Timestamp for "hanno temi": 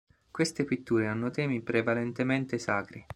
1.05-1.61